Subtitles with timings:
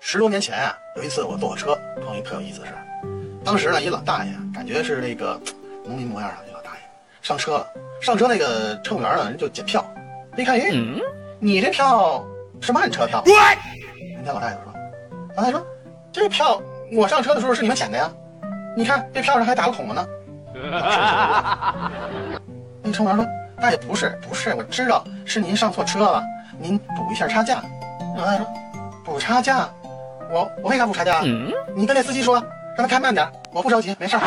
[0.00, 2.78] 十多年前啊，有一次我坐火车，碰一特有意思的事儿。
[3.44, 5.38] 当时呢，一老大爷感觉是那个
[5.84, 6.78] 农民模样的一老大爷，
[7.22, 7.66] 上车了。
[8.00, 9.84] 上车那个乘务员呢，人就检票，
[10.36, 10.70] 一看，哎，
[11.38, 12.24] 你这票
[12.60, 13.22] 是慢车票。
[13.24, 14.72] 人家老大爷说，
[15.34, 15.66] 老大爷说，
[16.12, 16.60] 这票
[16.92, 18.10] 我上车的时候是你们检的呀，
[18.76, 20.06] 你看这票上还打个孔了呢。
[22.82, 23.26] 那乘务员说，
[23.60, 26.22] 大爷不是不是，我知道是您上错车了，
[26.58, 27.62] 您补一下差价。
[29.04, 29.68] 补差价，
[30.30, 31.20] 我我为啥补差价？
[31.74, 32.34] 你跟那司机说，
[32.76, 34.22] 让他开慢点，我不着急，没事儿。